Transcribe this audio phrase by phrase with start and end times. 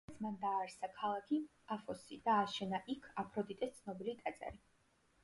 [0.05, 1.37] სადაც მან დააარსა ქალაქი
[1.71, 4.65] პაფოსი და ააშენა იქ აფროდიტეს ცნობილი ტაძარი.